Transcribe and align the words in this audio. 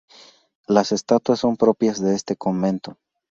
Las 0.65 0.91
estatuas 0.93 1.37
son 1.41 1.57
propias 1.57 2.01
de 2.01 2.15
este 2.15 2.35
convento. 2.35 2.97